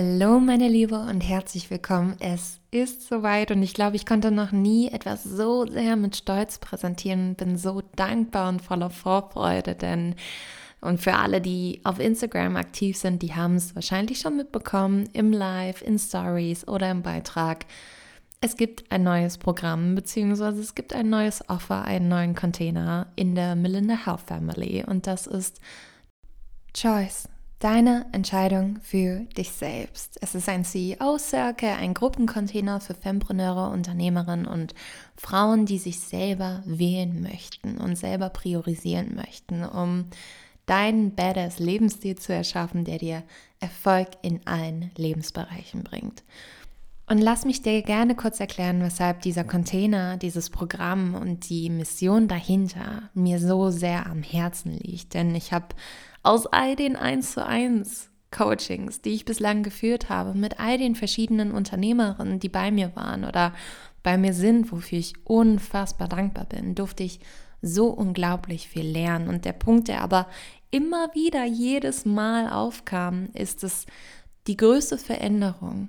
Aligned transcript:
Hallo 0.00 0.38
meine 0.38 0.68
Liebe 0.68 0.96
und 0.96 1.22
herzlich 1.22 1.72
willkommen. 1.72 2.14
Es 2.20 2.60
ist 2.70 3.08
soweit 3.08 3.50
und 3.50 3.64
ich 3.64 3.74
glaube, 3.74 3.96
ich 3.96 4.06
konnte 4.06 4.30
noch 4.30 4.52
nie 4.52 4.86
etwas 4.86 5.24
so 5.24 5.66
sehr 5.66 5.96
mit 5.96 6.14
Stolz 6.14 6.60
präsentieren 6.60 7.34
bin 7.34 7.56
so 7.56 7.82
dankbar 7.96 8.48
und 8.48 8.62
voller 8.62 8.90
Vorfreude, 8.90 9.74
denn 9.74 10.14
und 10.80 11.00
für 11.00 11.14
alle, 11.14 11.40
die 11.40 11.80
auf 11.82 11.98
Instagram 11.98 12.54
aktiv 12.54 12.96
sind, 12.96 13.22
die 13.22 13.34
haben 13.34 13.56
es 13.56 13.74
wahrscheinlich 13.74 14.20
schon 14.20 14.36
mitbekommen, 14.36 15.08
im 15.14 15.32
Live, 15.32 15.82
in 15.82 15.98
Stories 15.98 16.68
oder 16.68 16.92
im 16.92 17.02
Beitrag. 17.02 17.66
Es 18.40 18.56
gibt 18.56 18.92
ein 18.92 19.02
neues 19.02 19.36
Programm, 19.36 19.96
beziehungsweise 19.96 20.60
es 20.60 20.76
gibt 20.76 20.92
ein 20.92 21.10
neues 21.10 21.42
Offer, 21.50 21.82
einen 21.82 22.06
neuen 22.06 22.36
Container 22.36 23.08
in 23.16 23.34
der 23.34 23.56
Melinda 23.56 24.06
Health 24.06 24.20
Family 24.20 24.84
und 24.86 25.08
das 25.08 25.26
ist 25.26 25.60
Choice. 26.72 27.28
Deine 27.58 28.06
Entscheidung 28.12 28.78
für 28.82 29.24
dich 29.36 29.50
selbst. 29.50 30.16
Es 30.20 30.36
ist 30.36 30.48
ein 30.48 30.64
CEO-Circle, 30.64 31.70
ein 31.70 31.92
Gruppencontainer 31.92 32.80
für 32.80 32.94
Fempreneure, 32.94 33.70
Unternehmerinnen 33.70 34.46
und 34.46 34.74
Frauen, 35.16 35.66
die 35.66 35.78
sich 35.78 35.98
selber 35.98 36.62
wählen 36.66 37.20
möchten 37.20 37.78
und 37.78 37.96
selber 37.96 38.28
priorisieren 38.28 39.16
möchten, 39.16 39.64
um 39.64 40.04
deinen 40.66 41.16
Badass 41.16 41.58
Lebensstil 41.58 42.14
zu 42.14 42.32
erschaffen, 42.32 42.84
der 42.84 42.98
dir 42.98 43.24
Erfolg 43.58 44.06
in 44.22 44.46
allen 44.46 44.92
Lebensbereichen 44.96 45.82
bringt. 45.82 46.22
Und 47.08 47.18
lass 47.18 47.44
mich 47.44 47.62
dir 47.62 47.82
gerne 47.82 48.14
kurz 48.14 48.38
erklären, 48.38 48.82
weshalb 48.82 49.22
dieser 49.22 49.42
Container, 49.42 50.16
dieses 50.16 50.50
Programm 50.50 51.14
und 51.14 51.48
die 51.48 51.70
Mission 51.70 52.28
dahinter 52.28 53.10
mir 53.14 53.40
so 53.40 53.70
sehr 53.70 54.06
am 54.06 54.22
Herzen 54.22 54.78
liegt. 54.78 55.14
Denn 55.14 55.34
ich 55.34 55.52
habe 55.52 55.74
aus 56.22 56.46
all 56.46 56.76
den 56.76 56.96
1 56.96 57.32
zu 57.32 57.44
1 57.44 58.10
Coachings, 58.30 59.00
die 59.00 59.10
ich 59.10 59.24
bislang 59.24 59.62
geführt 59.62 60.08
habe, 60.08 60.34
mit 60.34 60.60
all 60.60 60.78
den 60.78 60.94
verschiedenen 60.94 61.52
Unternehmerinnen, 61.52 62.40
die 62.40 62.48
bei 62.48 62.70
mir 62.70 62.94
waren 62.94 63.24
oder 63.24 63.54
bei 64.02 64.18
mir 64.18 64.34
sind, 64.34 64.70
wofür 64.70 64.98
ich 64.98 65.14
unfassbar 65.24 66.08
dankbar 66.08 66.44
bin, 66.44 66.74
durfte 66.74 67.02
ich 67.02 67.20
so 67.62 67.88
unglaublich 67.88 68.68
viel 68.68 68.86
lernen. 68.86 69.28
Und 69.28 69.44
der 69.44 69.52
Punkt, 69.52 69.88
der 69.88 70.02
aber 70.02 70.28
immer 70.70 71.14
wieder 71.14 71.44
jedes 71.44 72.04
Mal 72.04 72.50
aufkam, 72.50 73.30
ist 73.32 73.64
es 73.64 73.86
die 74.46 74.56
größte 74.56 74.98
Veränderung, 74.98 75.88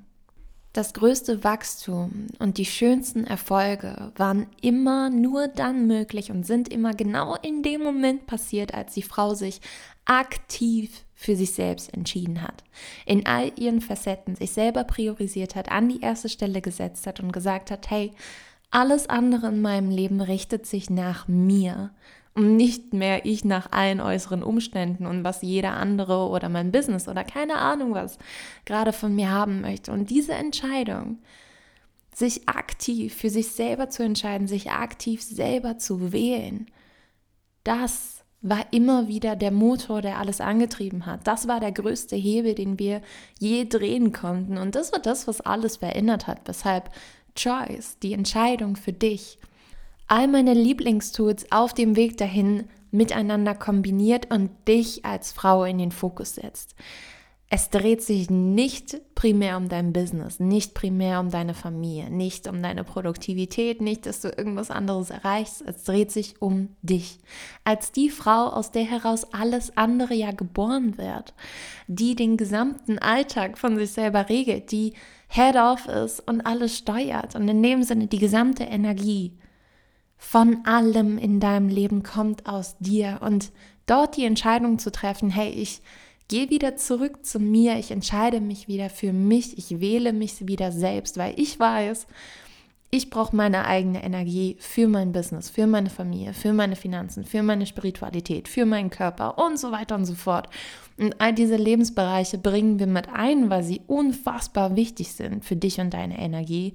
das 0.73 0.93
größte 0.93 1.43
Wachstum 1.43 2.27
und 2.37 2.57
die 2.57 2.65
schönsten 2.65 3.25
Erfolge 3.25 4.11
waren 4.15 4.47
immer 4.61 5.09
nur 5.09 5.47
dann 5.47 5.87
möglich 5.87 6.31
und 6.31 6.45
sind 6.45 6.69
immer 6.69 6.93
genau 6.93 7.35
in 7.41 7.63
dem 7.63 7.81
Moment 7.81 8.27
passiert, 8.27 8.73
als 8.73 8.93
die 8.93 9.02
Frau 9.02 9.33
sich 9.33 9.61
aktiv 10.05 11.05
für 11.15 11.35
sich 11.35 11.53
selbst 11.53 11.93
entschieden 11.93 12.41
hat, 12.43 12.63
in 13.05 13.25
all 13.25 13.52
ihren 13.59 13.81
Facetten 13.81 14.35
sich 14.35 14.52
selber 14.52 14.83
priorisiert 14.83 15.55
hat, 15.55 15.71
an 15.71 15.89
die 15.89 16.02
erste 16.02 16.29
Stelle 16.29 16.61
gesetzt 16.61 17.08
hat 17.08 17.19
und 17.19 17.33
gesagt 17.33 17.71
hat, 17.71 17.89
hey, 17.89 18.13
alles 18.71 19.09
andere 19.09 19.47
in 19.47 19.61
meinem 19.61 19.89
Leben 19.89 20.21
richtet 20.21 20.67
sich 20.67 20.89
nach 20.89 21.27
mir 21.27 21.91
und 22.39 22.55
nicht 22.55 22.94
mehr 22.94 23.26
ich 23.26 23.44
nach 23.44 23.73
allen 23.73 24.00
äußeren 24.00 24.44
Umständen 24.44 25.05
und 25.05 25.26
was 25.26 25.42
jeder 25.42 25.73
andere 25.73 26.30
oder 26.30 26.48
mein 26.48 26.72
Business 26.72 27.10
oder 27.10 27.26
keine 27.26 27.58
Ahnung 27.58 27.94
was 27.94 28.17
gerade 28.64 28.94
von 28.94 29.14
mir 29.14 29.30
haben 29.30 29.60
möchte. 29.60 29.92
Und 29.92 30.10
diese 30.10 30.32
Entscheidung, 30.32 31.17
sich 32.16 32.48
aktiv 32.48 33.14
für 33.14 33.30
sich 33.30 33.50
selber 33.50 33.89
zu 33.89 34.04
entscheiden, 34.04 34.48
sich 34.48 34.72
aktiv 34.72 35.22
selber 35.22 35.80
zu 35.80 36.14
wählen, 36.14 36.67
das 37.66 38.23
war 38.42 38.66
immer 38.71 39.10
wieder 39.10 39.36
der 39.36 39.52
Motor, 39.52 40.02
der 40.02 40.17
alles 40.17 40.39
angetrieben 40.39 41.06
hat. 41.06 41.27
Das 41.27 41.50
war 41.50 41.60
der 41.60 41.73
größte 41.73 42.16
Hebel, 42.16 42.56
den 42.56 42.80
wir 42.80 43.02
je 43.38 43.66
drehen 43.66 44.14
konnten. 44.14 44.58
Und 44.58 44.76
das 44.76 44.94
war 44.94 45.00
das, 45.00 45.27
was 45.27 45.42
alles 45.42 45.76
verändert 45.76 46.26
hat, 46.26 46.39
weshalb 46.45 46.89
Choice, 47.36 48.00
die 48.02 48.14
Entscheidung 48.14 48.77
für 48.77 48.94
dich, 48.94 49.39
all 50.09 50.27
meine 50.27 50.53
Lieblingstools 50.53 51.52
auf 51.52 51.73
dem 51.73 51.95
Weg 51.95 52.17
dahin 52.17 52.65
miteinander 52.92 53.55
kombiniert 53.55 54.31
und 54.31 54.49
dich 54.67 55.05
als 55.05 55.31
Frau 55.31 55.64
in 55.64 55.77
den 55.77 55.92
Fokus 55.92 56.36
setzt. 56.36 56.75
Es 57.52 57.71
dreht 57.71 58.03
sich 58.03 58.30
nicht 58.30 59.02
primär 59.15 59.58
um 59.58 59.70
dein 59.70 59.92
Business, 59.92 60.39
nicht 60.39 60.75
primär 60.75 61.20
um 61.20 61.31
deine 61.31 61.55
Familie, 61.55 62.11
nicht 62.11 62.47
um 62.47 62.61
deine 62.61 62.83
Produktivität, 62.83 63.81
nicht, 63.81 64.05
dass 64.05 64.21
du 64.21 64.27
irgendwas 64.27 64.70
anderes 64.70 65.09
erreichst. 65.09 65.64
Es 65.65 65.83
dreht 65.83 66.11
sich 66.11 66.39
um 66.43 66.76
dich. 66.83 67.17
Als 67.64 67.91
die 67.91 68.11
Frau, 68.11 68.49
aus 68.49 68.70
der 68.70 68.83
heraus 68.83 69.33
alles 69.33 69.76
andere 69.77 70.14
ja 70.14 70.31
geboren 70.31 70.99
wird, 70.99 71.33
die 71.87 72.14
den 72.14 72.37
gesamten 72.37 72.99
Alltag 72.99 73.58
von 73.58 73.77
sich 73.77 73.91
selber 73.91 74.30
regelt, 74.30 74.71
die 74.71 74.93
Head-Off 75.27 75.87
ist 75.87 76.20
und 76.27 76.41
alles 76.41 76.77
steuert 76.77 77.36
und 77.36 77.47
in 77.47 77.64
dem 77.64 77.81
Sinne 77.81 78.05
die 78.05 78.20
gesamte 78.20 78.64
Energie 78.64 79.39
von 80.19 80.65
allem 80.65 81.17
in 81.17 81.39
deinem 81.39 81.69
Leben 81.69 82.03
kommt 82.03 82.45
aus 82.45 82.77
dir 82.80 83.19
und 83.21 83.52
dort 83.87 84.17
die 84.17 84.25
Entscheidung 84.25 84.77
zu 84.77 84.91
treffen, 84.91 85.31
hey, 85.31 85.49
ich 85.49 85.81
gehe 86.27 86.49
wieder 86.52 86.75
zurück 86.75 87.25
zu 87.25 87.39
mir, 87.39 87.80
ich 87.80 87.89
entscheide 87.89 88.41
mich 88.41 88.67
wieder 88.67 88.89
für 88.89 89.13
mich, 89.13 89.58
ich 89.58 89.79
wähle 89.79 90.13
mich 90.13 90.45
wieder 90.45 90.71
selbst, 90.71 91.17
weil 91.17 91.33
ich 91.39 91.59
weiß, 91.59 92.05
ich 92.91 93.09
brauche 93.09 93.35
meine 93.35 93.65
eigene 93.65 94.03
Energie 94.03 94.58
für 94.59 94.87
mein 94.87 95.13
Business, 95.13 95.49
für 95.49 95.67
meine 95.67 95.89
Familie, 95.89 96.33
für 96.33 96.53
meine 96.53 96.75
Finanzen, 96.75 97.23
für 97.23 97.41
meine 97.41 97.65
Spiritualität, 97.65 98.47
für 98.47 98.65
meinen 98.65 98.89
Körper 98.89 99.37
und 99.37 99.58
so 99.58 99.71
weiter 99.71 99.95
und 99.95 100.05
so 100.05 100.15
fort. 100.15 100.49
Und 100.97 101.15
all 101.21 101.33
diese 101.33 101.55
Lebensbereiche 101.55 102.37
bringen 102.37 102.77
wir 102.77 102.87
mit 102.87 103.08
ein, 103.09 103.49
weil 103.49 103.63
sie 103.63 103.81
unfassbar 103.87 104.75
wichtig 104.75 105.13
sind 105.13 105.45
für 105.45 105.55
dich 105.55 105.79
und 105.79 105.93
deine 105.93 106.19
Energie. 106.19 106.73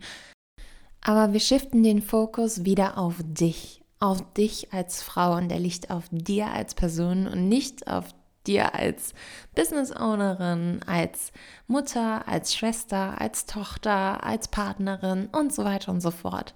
Aber 1.04 1.34
wir 1.34 1.40
shiften 1.40 1.82
den 1.82 2.00
Fokus 2.00 2.64
wieder 2.64 2.96
auf 2.96 3.16
dich, 3.22 3.82
auf 4.00 4.32
dich 4.32 4.72
als 4.72 5.02
Frau 5.02 5.36
und 5.36 5.50
der 5.50 5.60
liegt 5.60 5.90
auf 5.90 6.04
dir 6.10 6.48
als 6.48 6.74
Person 6.74 7.28
und 7.28 7.48
nicht 7.48 7.86
auf 7.86 8.06
dir 8.46 8.74
als 8.74 9.12
Business 9.54 9.92
Ownerin, 9.94 10.80
als 10.86 11.30
Mutter, 11.66 12.26
als 12.26 12.54
Schwester, 12.54 13.20
als 13.20 13.44
Tochter, 13.44 14.24
als 14.24 14.48
Partnerin 14.48 15.28
und 15.30 15.52
so 15.52 15.64
weiter 15.64 15.92
und 15.92 16.00
so 16.00 16.10
fort. 16.10 16.54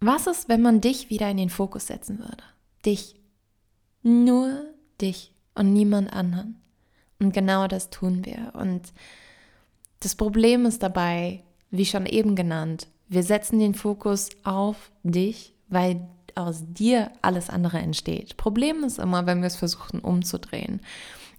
Was 0.00 0.26
ist, 0.26 0.50
wenn 0.50 0.60
man 0.60 0.82
dich 0.82 1.08
wieder 1.08 1.30
in 1.30 1.38
den 1.38 1.50
Fokus 1.50 1.86
setzen 1.86 2.18
würde? 2.18 2.44
Dich. 2.84 3.16
Nur 4.02 4.64
dich 5.00 5.32
und 5.54 5.72
niemand 5.72 6.12
anderen. 6.12 6.60
Und 7.18 7.32
genau 7.32 7.66
das 7.66 7.88
tun 7.88 8.26
wir. 8.26 8.52
Und 8.54 8.92
das 10.00 10.14
Problem 10.14 10.66
ist 10.66 10.82
dabei, 10.82 11.42
wie 11.70 11.86
schon 11.86 12.04
eben 12.04 12.36
genannt, 12.36 12.88
wir 13.08 13.22
setzen 13.22 13.58
den 13.58 13.74
Fokus 13.74 14.30
auf 14.44 14.90
dich, 15.02 15.54
weil 15.68 16.06
aus 16.34 16.64
dir 16.66 17.10
alles 17.22 17.48
andere 17.48 17.78
entsteht. 17.78 18.36
Problem 18.36 18.84
ist 18.84 18.98
immer, 18.98 19.26
wenn 19.26 19.40
wir 19.40 19.46
es 19.46 19.56
versuchen 19.56 20.00
umzudrehen. 20.00 20.80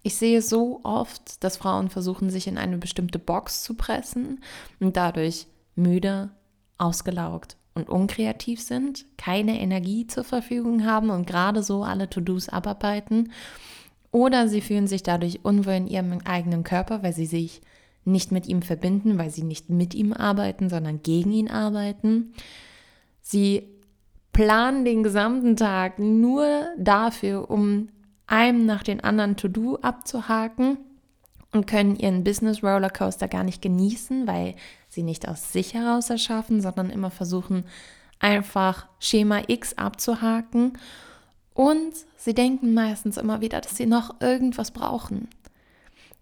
Ich 0.01 0.15
sehe 0.15 0.41
so 0.41 0.79
oft, 0.83 1.43
dass 1.43 1.57
Frauen 1.57 1.89
versuchen, 1.89 2.29
sich 2.29 2.47
in 2.47 2.57
eine 2.57 2.77
bestimmte 2.77 3.19
Box 3.19 3.63
zu 3.63 3.75
pressen 3.75 4.41
und 4.79 4.97
dadurch 4.97 5.47
müde, 5.75 6.29
ausgelaugt 6.77 7.57
und 7.73 7.89
unkreativ 7.89 8.61
sind, 8.61 9.05
keine 9.17 9.59
Energie 9.59 10.07
zur 10.07 10.23
Verfügung 10.23 10.85
haben 10.85 11.09
und 11.09 11.27
gerade 11.27 11.63
so 11.63 11.83
alle 11.83 12.09
To-Dos 12.09 12.49
abarbeiten. 12.49 13.31
Oder 14.11 14.47
sie 14.47 14.61
fühlen 14.61 14.87
sich 14.87 15.03
dadurch 15.03 15.43
unwohl 15.43 15.73
in 15.73 15.87
ihrem 15.87 16.19
eigenen 16.25 16.63
Körper, 16.63 17.03
weil 17.03 17.13
sie 17.13 17.25
sich 17.25 17.61
nicht 18.07 18.31
mit 18.31 18.47
ihm 18.47 18.61
verbinden, 18.61 19.17
weil 19.17 19.29
sie 19.29 19.43
nicht 19.43 19.69
mit 19.69 19.93
ihm 19.93 20.13
arbeiten, 20.13 20.69
sondern 20.69 21.03
gegen 21.03 21.31
ihn 21.31 21.49
arbeiten. 21.49 22.33
Sie 23.21 23.63
planen 24.33 24.85
den 24.85 25.03
gesamten 25.03 25.55
Tag 25.55 25.99
nur 25.99 26.67
dafür, 26.77 27.49
um 27.49 27.89
einem 28.25 28.65
nach 28.65 28.83
den 28.83 29.03
anderen 29.03 29.35
To-Do 29.35 29.77
abzuhaken 29.81 30.77
und 31.53 31.67
können 31.67 31.95
ihren 31.95 32.23
Business 32.23 32.63
Rollercoaster 32.63 33.27
gar 33.27 33.43
nicht 33.43 33.61
genießen, 33.61 34.27
weil 34.27 34.55
sie 34.89 35.03
nicht 35.03 35.27
aus 35.27 35.53
sich 35.53 35.73
heraus 35.73 36.09
erschaffen, 36.09 36.61
sondern 36.61 36.89
immer 36.89 37.09
versuchen, 37.09 37.63
einfach 38.19 38.87
Schema 38.99 39.41
X 39.47 39.73
abzuhaken. 39.77 40.73
Und 41.53 41.93
sie 42.17 42.33
denken 42.33 42.73
meistens 42.73 43.17
immer 43.17 43.41
wieder, 43.41 43.61
dass 43.61 43.77
sie 43.77 43.85
noch 43.85 44.21
irgendwas 44.21 44.71
brauchen 44.71 45.29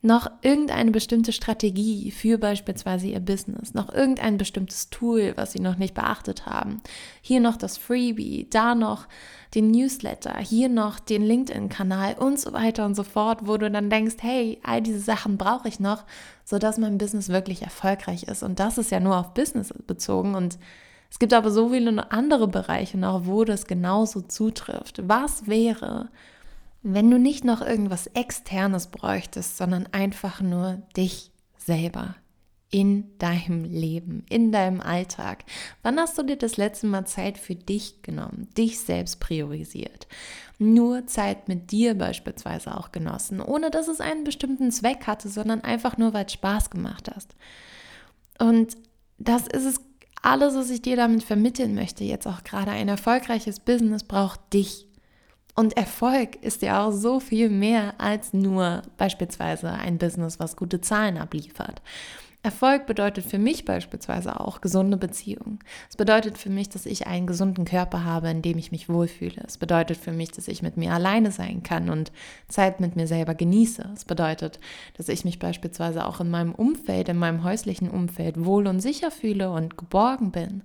noch 0.06 0.30
irgendeine 0.42 0.92
bestimmte 0.92 1.32
Strategie 1.32 2.12
für 2.12 2.38
beispielsweise 2.38 3.08
Ihr 3.08 3.20
Business, 3.20 3.74
noch 3.74 3.94
irgendein 3.94 4.38
bestimmtes 4.38 4.90
Tool, 4.90 5.34
was 5.36 5.52
Sie 5.52 5.60
noch 5.60 5.78
nicht 5.78 5.94
beachtet 5.94 6.46
haben. 6.46 6.82
Hier 7.22 7.40
noch 7.40 7.58
das 7.58 7.78
Freebie, 7.78 8.48
da 8.50 8.76
noch 8.76 9.08
den 9.54 9.72
Newsletter, 9.72 10.38
hier 10.38 10.70
noch 10.70 11.00
den 11.00 11.24
LinkedIn-Kanal 11.24 12.16
und 12.20 12.40
so 12.40 12.54
weiter 12.54 12.86
und 12.86 12.96
so 12.96 13.04
fort, 13.04 13.48
wo 13.48 13.58
du 13.58 13.70
dann 13.70 13.90
denkst, 13.90 14.16
hey, 14.20 14.60
all 14.64 14.82
diese 14.82 15.00
Sachen 15.00 15.38
brauche 15.38 15.68
ich 15.68 15.80
noch, 15.80 16.06
sodass 16.44 16.78
mein 16.78 16.98
Business 16.98 17.30
wirklich 17.30 17.62
erfolgreich 17.62 18.24
ist. 18.24 18.44
Und 18.44 18.60
das 18.60 18.78
ist 18.78 18.92
ja 18.92 19.00
nur 19.00 19.18
auf 19.18 19.34
Business 19.34 19.74
bezogen 19.88 20.36
und 20.36 20.58
es 21.10 21.20
gibt 21.20 21.34
aber 21.34 21.50
so 21.50 21.70
viele 21.70 22.12
andere 22.12 22.48
Bereiche 22.48 22.98
noch, 22.98 23.26
wo 23.26 23.46
das 23.46 23.68
genauso 23.68 24.22
zutrifft. 24.22 25.08
Was 25.08 25.48
wäre, 25.48 26.10
wenn 26.88 27.10
du 27.10 27.18
nicht 27.18 27.44
noch 27.44 27.62
irgendwas 27.62 28.06
Externes 28.08 28.88
bräuchtest, 28.88 29.58
sondern 29.58 29.88
einfach 29.92 30.40
nur 30.40 30.84
dich 30.96 31.32
selber 31.58 32.16
in 32.70 33.18
deinem 33.18 33.64
Leben, 33.64 34.24
in 34.30 34.52
deinem 34.52 34.82
Alltag. 34.82 35.46
Wann 35.82 36.00
hast 36.00 36.16
du 36.18 36.24
dir 36.24 36.36
das 36.36 36.58
letzte 36.58 36.86
Mal 36.86 37.06
Zeit 37.06 37.40
für 37.40 37.56
dich 37.56 38.04
genommen, 38.04 38.50
dich 38.56 38.80
selbst 38.80 39.20
priorisiert? 39.20 40.08
Nur 40.60 41.08
Zeit 41.08 41.48
mit 41.48 41.72
dir 41.72 41.98
beispielsweise 41.98 42.78
auch 42.78 42.92
genossen, 42.92 43.42
ohne 43.42 43.72
dass 43.72 43.88
es 43.88 44.00
einen 44.00 44.24
bestimmten 44.24 44.72
Zweck 44.72 45.08
hatte, 45.08 45.28
sondern 45.28 45.62
einfach 45.62 45.98
nur, 45.98 46.14
weil 46.14 46.26
es 46.26 46.34
Spaß 46.34 46.70
gemacht 46.70 47.10
hast. 47.16 47.36
Und 48.38 48.78
das 49.18 49.48
ist 49.48 49.66
es 49.66 49.82
alles, 50.22 50.54
was 50.54 50.70
ich 50.70 50.84
dir 50.84 50.98
damit 50.98 51.24
vermitteln 51.24 51.74
möchte. 51.74 52.04
Jetzt 52.04 52.28
auch 52.28 52.44
gerade 52.44 52.72
ein 52.72 52.90
erfolgreiches 52.90 53.60
Business 53.60 54.04
braucht 54.04 54.54
dich. 54.54 54.86
Und 55.56 55.78
Erfolg 55.78 56.36
ist 56.44 56.62
ja 56.62 56.86
auch 56.86 56.92
so 56.92 57.22
viel 57.22 57.50
mehr 57.50 57.94
als 57.98 58.34
nur 58.34 58.82
beispielsweise 58.98 59.72
ein 59.72 59.98
Business, 59.98 60.38
was 60.38 60.58
gute 60.58 60.82
Zahlen 60.82 61.18
abliefert. 61.18 61.82
Erfolg 62.46 62.86
bedeutet 62.86 63.26
für 63.26 63.40
mich 63.40 63.66
beispielsweise 63.66 64.40
auch 64.40 64.62
gesunde 64.62 64.98
Beziehungen. 64.98 65.58
Es 65.90 65.96
bedeutet 65.96 66.38
für 66.38 66.52
mich, 66.52 66.70
dass 66.70 66.86
ich 66.86 67.08
einen 67.08 67.26
gesunden 67.26 67.66
Körper 67.66 68.04
habe, 68.04 68.30
in 68.30 68.44
dem 68.44 68.60
ich 68.60 68.72
mich 68.72 68.88
wohlfühle. 68.88 69.42
Es 69.48 69.58
bedeutet 69.58 69.98
für 69.98 70.12
mich, 70.12 70.30
dass 70.30 70.48
ich 70.48 70.62
mit 70.62 70.78
mir 70.78 70.94
alleine 70.94 71.32
sein 71.32 71.64
kann 71.64 71.90
und 71.90 72.12
Zeit 72.48 72.82
mit 72.82 72.96
mir 72.96 73.08
selber 73.08 73.34
genieße. 73.34 73.90
Es 73.96 74.06
bedeutet, 74.06 74.60
dass 74.96 75.10
ich 75.10 75.26
mich 75.26 75.40
beispielsweise 75.40 76.06
auch 76.06 76.20
in 76.20 76.30
meinem 76.30 76.54
Umfeld, 76.54 77.10
in 77.10 77.18
meinem 77.18 77.44
häuslichen 77.44 77.90
Umfeld 77.90 78.46
wohl 78.46 78.68
und 78.68 78.80
sicher 78.80 79.10
fühle 79.10 79.50
und 79.50 79.76
geborgen 79.76 80.32
bin 80.32 80.62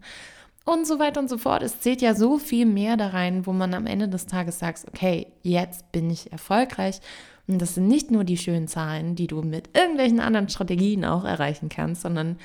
und 0.64 0.86
so 0.86 0.98
weiter 0.98 1.20
und 1.20 1.28
so 1.28 1.38
fort. 1.38 1.62
Es 1.62 1.80
zählt 1.80 2.02
ja 2.02 2.14
so 2.14 2.38
viel 2.38 2.66
mehr 2.66 2.96
da 2.96 3.08
rein, 3.08 3.46
wo 3.46 3.52
man 3.52 3.74
am 3.74 3.86
Ende 3.86 4.08
des 4.08 4.26
Tages 4.26 4.58
sagt, 4.58 4.84
okay, 4.88 5.26
jetzt 5.42 5.90
bin 5.92 6.10
ich 6.10 6.32
erfolgreich. 6.32 7.00
Und 7.46 7.60
das 7.60 7.74
sind 7.74 7.88
nicht 7.88 8.10
nur 8.10 8.24
die 8.24 8.36
schönen 8.36 8.68
Zahlen, 8.68 9.16
die 9.16 9.26
du 9.26 9.42
mit 9.42 9.76
irgendwelchen 9.76 10.20
anderen 10.20 10.48
Strategien 10.48 11.04
auch 11.04 11.24
erreichen 11.24 11.68
kannst, 11.68 12.02
sondern 12.02 12.38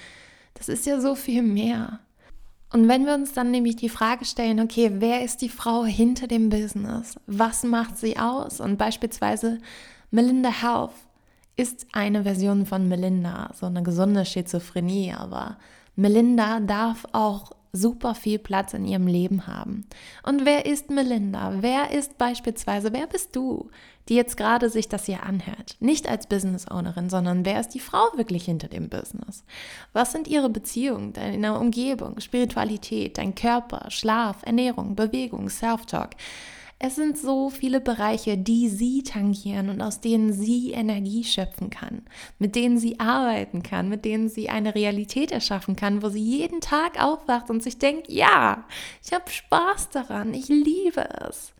das 0.55 0.69
ist 0.69 0.85
ja 0.85 0.99
so 0.99 1.15
viel 1.15 1.43
mehr. 1.43 1.99
Und 2.73 2.87
wenn 2.87 3.05
wir 3.05 3.13
uns 3.13 3.33
dann 3.33 3.51
nämlich 3.51 3.75
die 3.75 3.89
Frage 3.89 4.25
stellen, 4.25 4.59
okay, 4.59 4.91
wer 4.95 5.23
ist 5.23 5.41
die 5.41 5.49
Frau 5.49 5.85
hinter 5.85 6.27
dem 6.27 6.49
Business? 6.49 7.15
Was 7.27 7.63
macht 7.63 7.97
sie 7.97 8.17
aus? 8.17 8.59
Und 8.59 8.77
beispielsweise 8.77 9.59
Melinda 10.11 10.49
Health 10.49 10.91
ist 11.55 11.87
eine 11.93 12.23
Version 12.23 12.65
von 12.65 12.87
Melinda, 12.87 13.51
so 13.53 13.67
eine 13.67 13.83
gesunde 13.83 14.25
Schizophrenie, 14.25 15.13
aber 15.13 15.57
Melinda 15.95 16.59
darf 16.59 17.05
auch 17.13 17.51
super 17.75 18.15
viel 18.15 18.39
Platz 18.39 18.73
in 18.73 18.85
ihrem 18.85 19.07
Leben 19.07 19.47
haben. 19.47 19.85
Und 20.23 20.45
wer 20.45 20.65
ist 20.65 20.89
Melinda? 20.89 21.57
Wer 21.61 21.91
ist 21.91 22.17
beispielsweise, 22.17 22.93
wer 22.93 23.07
bist 23.07 23.35
du, 23.35 23.69
die 24.07 24.15
jetzt 24.15 24.37
gerade 24.37 24.69
sich 24.69 24.87
das 24.87 25.05
hier 25.05 25.23
anhört? 25.23 25.75
Nicht 25.79 26.07
als 26.07 26.27
Business 26.27 26.69
Ownerin, 26.69 27.09
sondern 27.09 27.45
wer 27.45 27.59
ist 27.59 27.69
die 27.69 27.79
Frau 27.79 28.05
wirklich 28.15 28.45
hinter 28.45 28.67
dem 28.67 28.89
Business? 28.89 29.43
Was 29.93 30.11
sind 30.11 30.27
ihre 30.27 30.49
Beziehungen, 30.49 31.13
deine 31.13 31.59
Umgebung, 31.59 32.19
Spiritualität, 32.19 33.17
dein 33.17 33.35
Körper, 33.35 33.89
Schlaf, 33.89 34.37
Ernährung, 34.43 34.95
Bewegung, 34.95 35.49
Self-Talk? 35.49 36.11
Es 36.77 36.95
sind 36.95 37.17
so 37.17 37.49
viele 37.49 37.79
Bereiche, 37.79 38.37
die 38.37 38.67
sie 38.67 39.01
tangieren 39.01 39.69
und 39.69 39.81
aus 39.81 40.01
denen 40.01 40.33
sie 40.33 40.71
Energie 40.71 41.23
schöpfen 41.23 41.69
kann, 41.69 42.01
mit 42.37 42.55
denen 42.55 42.77
sie 42.77 42.99
arbeiten 42.99 43.63
kann, 43.63 43.87
mit 43.87 44.03
denen 44.03 44.27
sie 44.27 44.49
eine 44.49 44.75
Realität 44.75 45.31
erschaffen 45.31 45.77
kann, 45.77 46.03
wo 46.03 46.09
sie 46.09 46.21
jeden 46.21 46.59
Tag 46.59 47.01
aufwacht 47.01 47.49
und 47.49 47.63
sich 47.63 47.77
denkt, 47.77 48.09
ja, 48.09 48.65
ich 49.03 49.13
habe 49.13 49.29
Spaß 49.29 49.89
daran, 49.91 50.33
ich 50.33 50.49
liebe 50.49 51.07
es 51.29 51.53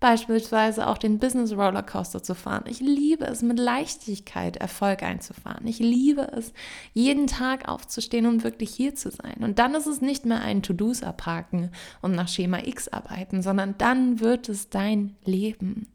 beispielsweise 0.00 0.86
auch 0.86 0.96
den 0.96 1.18
Business 1.18 1.52
Rollercoaster 1.52 2.22
zu 2.22 2.34
fahren. 2.34 2.64
Ich 2.66 2.80
liebe 2.80 3.26
es, 3.26 3.42
mit 3.42 3.58
Leichtigkeit 3.58 4.56
Erfolg 4.56 5.02
einzufahren. 5.02 5.66
Ich 5.66 5.78
liebe 5.78 6.22
es, 6.32 6.54
jeden 6.94 7.26
Tag 7.26 7.68
aufzustehen 7.68 8.26
und 8.26 8.42
wirklich 8.42 8.70
hier 8.70 8.94
zu 8.94 9.10
sein. 9.10 9.36
Und 9.40 9.58
dann 9.58 9.74
ist 9.74 9.86
es 9.86 10.00
nicht 10.00 10.24
mehr 10.24 10.40
ein 10.40 10.62
To-Dos 10.62 11.02
abhaken 11.02 11.70
und 12.00 12.12
nach 12.12 12.28
Schema 12.28 12.60
X 12.64 12.88
arbeiten, 12.88 13.42
sondern 13.42 13.74
dann 13.76 14.20
wird 14.20 14.48
es 14.48 14.70
dein 14.70 15.16
Leben. 15.24 15.86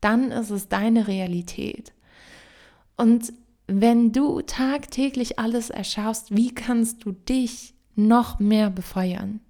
Dann 0.00 0.30
ist 0.30 0.50
es 0.50 0.68
deine 0.68 1.06
Realität. 1.06 1.92
Und 2.96 3.32
wenn 3.66 4.12
du 4.12 4.40
tagtäglich 4.40 5.38
alles 5.38 5.68
erschaffst, 5.68 6.34
wie 6.34 6.54
kannst 6.54 7.04
du 7.04 7.12
dich 7.12 7.74
noch 7.94 8.38
mehr 8.38 8.70
befeuern? 8.70 9.40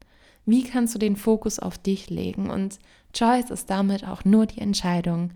Wie 0.46 0.64
kannst 0.64 0.94
du 0.94 0.98
den 0.98 1.16
Fokus 1.16 1.58
auf 1.58 1.78
dich 1.78 2.10
legen? 2.10 2.50
Und 2.50 2.78
Choice 3.14 3.50
ist 3.50 3.70
damit 3.70 4.06
auch 4.06 4.24
nur 4.24 4.46
die 4.46 4.60
Entscheidung, 4.60 5.30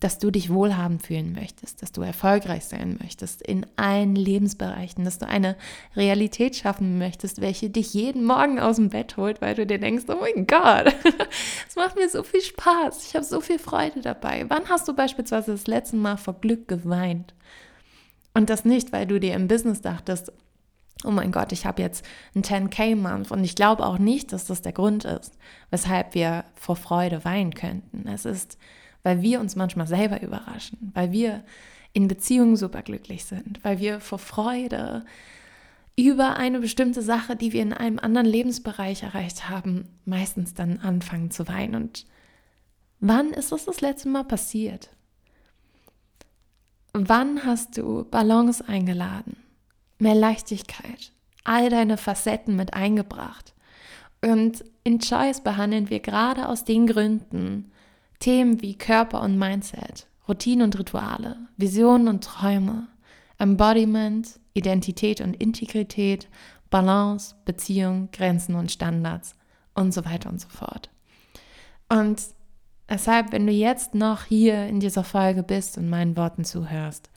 dass 0.00 0.18
du 0.18 0.30
dich 0.30 0.52
wohlhabend 0.52 1.02
fühlen 1.02 1.32
möchtest, 1.32 1.80
dass 1.80 1.90
du 1.90 2.02
erfolgreich 2.02 2.66
sein 2.66 2.98
möchtest 3.00 3.40
in 3.40 3.64
allen 3.76 4.14
Lebensbereichen, 4.14 5.04
dass 5.04 5.18
du 5.18 5.26
eine 5.26 5.56
Realität 5.94 6.54
schaffen 6.54 6.98
möchtest, 6.98 7.40
welche 7.40 7.70
dich 7.70 7.94
jeden 7.94 8.24
Morgen 8.24 8.58
aus 8.58 8.76
dem 8.76 8.90
Bett 8.90 9.16
holt, 9.16 9.40
weil 9.40 9.54
du 9.54 9.66
dir 9.66 9.78
denkst, 9.78 10.04
oh 10.08 10.18
mein 10.20 10.46
Gott, 10.46 10.94
es 11.68 11.76
macht 11.76 11.96
mir 11.96 12.08
so 12.10 12.22
viel 12.22 12.42
Spaß, 12.42 13.06
ich 13.08 13.14
habe 13.14 13.24
so 13.24 13.40
viel 13.40 13.58
Freude 13.58 14.02
dabei. 14.02 14.44
Wann 14.48 14.68
hast 14.68 14.86
du 14.86 14.94
beispielsweise 14.94 15.52
das 15.52 15.66
letzte 15.66 15.96
Mal 15.96 16.16
vor 16.18 16.34
Glück 16.34 16.68
geweint? 16.68 17.34
Und 18.34 18.50
das 18.50 18.66
nicht, 18.66 18.92
weil 18.92 19.06
du 19.06 19.18
dir 19.18 19.32
im 19.32 19.48
Business 19.48 19.80
dachtest, 19.80 20.30
oh 21.04 21.10
mein 21.10 21.32
Gott, 21.32 21.52
ich 21.52 21.66
habe 21.66 21.82
jetzt 21.82 22.04
einen 22.34 22.44
10k-Month 22.44 23.30
und 23.30 23.44
ich 23.44 23.54
glaube 23.54 23.84
auch 23.84 23.98
nicht, 23.98 24.32
dass 24.32 24.46
das 24.46 24.62
der 24.62 24.72
Grund 24.72 25.04
ist, 25.04 25.36
weshalb 25.70 26.14
wir 26.14 26.44
vor 26.54 26.76
Freude 26.76 27.24
weinen 27.24 27.54
könnten. 27.54 28.08
Es 28.08 28.24
ist, 28.24 28.58
weil 29.02 29.22
wir 29.22 29.40
uns 29.40 29.56
manchmal 29.56 29.86
selber 29.86 30.22
überraschen, 30.22 30.92
weil 30.94 31.12
wir 31.12 31.44
in 31.92 32.08
Beziehungen 32.08 32.56
superglücklich 32.56 33.24
sind, 33.24 33.62
weil 33.62 33.78
wir 33.78 34.00
vor 34.00 34.18
Freude 34.18 35.04
über 35.96 36.36
eine 36.36 36.60
bestimmte 36.60 37.00
Sache, 37.00 37.36
die 37.36 37.52
wir 37.52 37.62
in 37.62 37.72
einem 37.72 37.98
anderen 37.98 38.26
Lebensbereich 38.26 39.02
erreicht 39.02 39.48
haben, 39.48 39.88
meistens 40.04 40.52
dann 40.52 40.78
anfangen 40.78 41.30
zu 41.30 41.48
weinen. 41.48 41.74
Und 41.74 42.06
wann 43.00 43.30
ist 43.30 43.52
das 43.52 43.64
das 43.64 43.80
letzte 43.80 44.10
Mal 44.10 44.24
passiert? 44.24 44.90
Wann 46.92 47.44
hast 47.44 47.78
du 47.78 48.04
Balance 48.04 48.66
eingeladen? 48.66 49.36
Mehr 49.98 50.14
Leichtigkeit, 50.14 51.12
all 51.44 51.70
deine 51.70 51.96
Facetten 51.96 52.56
mit 52.56 52.74
eingebracht. 52.74 53.54
Und 54.22 54.64
in 54.84 54.98
Choice 54.98 55.40
behandeln 55.40 55.90
wir 55.90 56.00
gerade 56.00 56.48
aus 56.48 56.64
den 56.64 56.86
Gründen 56.86 57.70
Themen 58.18 58.62
wie 58.62 58.76
Körper 58.76 59.20
und 59.22 59.38
Mindset, 59.38 60.06
Routinen 60.28 60.64
und 60.64 60.78
Rituale, 60.78 61.36
Visionen 61.56 62.08
und 62.08 62.24
Träume, 62.24 62.88
Embodiment, 63.38 64.40
Identität 64.54 65.20
und 65.20 65.34
Integrität, 65.34 66.28
Balance, 66.70 67.34
Beziehung, 67.44 68.08
Grenzen 68.12 68.54
und 68.54 68.72
Standards 68.72 69.34
und 69.74 69.92
so 69.92 70.04
weiter 70.04 70.30
und 70.30 70.40
so 70.40 70.48
fort. 70.48 70.90
Und 71.88 72.22
deshalb, 72.88 73.32
wenn 73.32 73.46
du 73.46 73.52
jetzt 73.52 73.94
noch 73.94 74.24
hier 74.24 74.66
in 74.66 74.80
dieser 74.80 75.04
Folge 75.04 75.42
bist 75.42 75.78
und 75.78 75.88
meinen 75.88 76.16
Worten 76.16 76.44
zuhörst, 76.44 77.10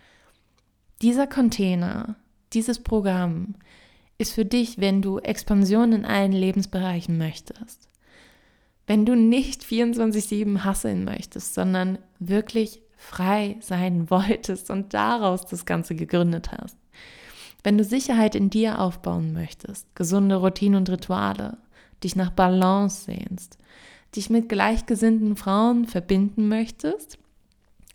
dieser 1.02 1.28
Container 1.28 2.18
dieses 2.54 2.80
Programm 2.80 3.56
ist 4.18 4.34
für 4.34 4.46
dich, 4.46 4.80
wenn 4.80 5.02
du 5.02 5.20
Expansion 5.20 5.94
in 5.94 6.06
allen 6.06 6.34
Lebensbereichen 6.34 7.18
möchtest. 7.18 7.88
Wenn 8.86 9.06
du 9.06 9.16
nicht 9.16 9.64
24-7 9.64 10.64
hasseln 10.64 11.06
möchtest, 11.06 11.54
sondern 11.54 12.00
wirklich 12.20 12.82
frei 12.98 13.58
sein 13.62 14.10
wolltest 14.10 14.70
und 14.70 14.94
daraus 14.94 15.46
das 15.46 15.66
Ganze 15.66 15.96
gegründet 15.96 16.52
hast. 16.52 16.78
Wenn 17.64 17.78
du 17.78 17.84
Sicherheit 17.84 18.36
in 18.36 18.50
dir 18.50 18.80
aufbauen 18.80 19.34
möchtest, 19.34 19.94
gesunde 19.96 20.36
Routinen 20.36 20.78
und 20.78 20.90
Rituale, 20.90 21.58
dich 22.04 22.16
nach 22.16 22.32
Balance 22.32 23.06
sehnst, 23.06 23.58
dich 24.16 24.30
mit 24.30 24.50
gleichgesinnten 24.50 25.36
Frauen 25.36 25.86
verbinden 25.86 26.48
möchtest, 26.48 27.18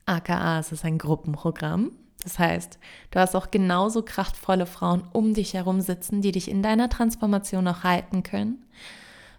aka 0.07 0.59
es 0.59 0.73
ist 0.73 0.85
ein 0.85 0.99
Gruppenprogramm, 0.99 1.93
das 2.25 2.39
heißt, 2.39 2.79
du 3.11 3.21
hast 3.21 3.37
auch 3.37 3.51
genauso 3.51 4.03
kraftvolle 4.03 4.67
Frauen 4.67 5.05
um 5.13 5.35
dich 5.35 5.55
herum 5.55 5.81
sitzen, 5.81 6.23
die 6.23 6.33
dich 6.33 6.51
in 6.51 6.63
deiner 6.63 6.89
Transformation 6.89 7.69
auch 7.69 7.85
halten 7.85 8.23
können. 8.23 8.65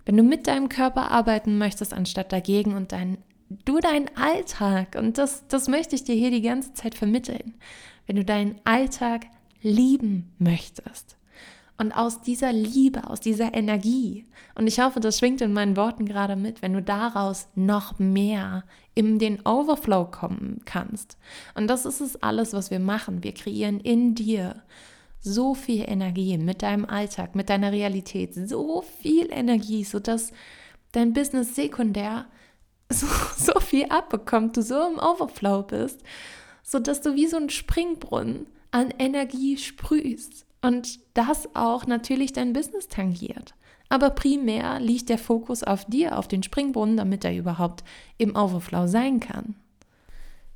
Wenn 0.05 0.17
du 0.17 0.23
mit 0.23 0.47
deinem 0.47 0.69
Körper 0.69 1.11
arbeiten 1.11 1.57
möchtest, 1.57 1.93
anstatt 1.93 2.31
dagegen 2.31 2.75
und 2.75 2.91
deinen 2.91 3.17
du 3.63 3.79
deinen 3.79 4.09
Alltag, 4.15 4.95
und 4.97 5.17
das, 5.17 5.47
das 5.47 5.67
möchte 5.67 5.95
ich 5.95 6.03
dir 6.03 6.15
hier 6.15 6.31
die 6.31 6.41
ganze 6.41 6.73
Zeit 6.73 6.95
vermitteln, 6.95 7.53
wenn 8.07 8.15
du 8.15 8.25
deinen 8.25 8.55
Alltag 8.63 9.25
lieben 9.61 10.31
möchtest 10.39 11.15
und 11.77 11.91
aus 11.91 12.21
dieser 12.21 12.53
Liebe, 12.53 13.09
aus 13.09 13.19
dieser 13.19 13.53
Energie, 13.53 14.25
und 14.55 14.67
ich 14.67 14.79
hoffe, 14.79 15.01
das 15.01 15.19
schwingt 15.19 15.41
in 15.41 15.51
meinen 15.51 15.75
Worten 15.75 16.05
gerade 16.05 16.37
mit, 16.37 16.61
wenn 16.61 16.73
du 16.73 16.81
daraus 16.81 17.47
noch 17.55 17.99
mehr 17.99 18.63
in 18.93 19.19
den 19.19 19.45
Overflow 19.45 20.05
kommen 20.05 20.61
kannst. 20.63 21.17
Und 21.53 21.67
das 21.67 21.85
ist 21.85 21.99
es 21.99 22.21
alles, 22.23 22.53
was 22.53 22.71
wir 22.71 22.79
machen. 22.79 23.23
Wir 23.23 23.33
kreieren 23.33 23.81
in 23.81 24.15
dir 24.15 24.63
so 25.19 25.53
viel 25.53 25.83
Energie 25.85 26.37
mit 26.37 26.61
deinem 26.61 26.85
Alltag, 26.85 27.35
mit 27.35 27.49
deiner 27.49 27.73
Realität, 27.73 28.33
so 28.33 28.81
viel 29.01 29.27
Energie, 29.31 29.83
sodass 29.83 30.31
dein 30.93 31.11
Business 31.11 31.55
sekundär 31.55 32.27
so, 32.89 33.07
so 33.35 33.59
viel 33.59 33.85
abbekommt, 33.89 34.55
du 34.55 34.61
so 34.61 34.87
im 34.87 34.99
Overflow 34.99 35.63
bist, 35.63 36.01
sodass 36.63 37.01
du 37.01 37.15
wie 37.15 37.27
so 37.27 37.37
ein 37.37 37.49
Springbrunnen 37.49 38.47
an 38.71 38.91
Energie 38.97 39.57
sprühst 39.57 40.44
und 40.65 40.99
das 41.13 41.47
auch 41.55 41.85
natürlich 41.85 42.33
dein 42.33 42.53
Business 42.53 42.87
tangiert. 42.87 43.53
Aber 43.87 44.09
primär 44.09 44.79
liegt 44.79 45.09
der 45.09 45.19
Fokus 45.19 45.63
auf 45.63 45.85
dir, 45.85 46.17
auf 46.17 46.27
den 46.27 46.41
Springbrunnen, 46.41 46.97
damit 46.97 47.23
er 47.23 47.35
überhaupt 47.35 47.83
im 48.17 48.35
Overflow 48.35 48.87
sein 48.87 49.19
kann. 49.19 49.55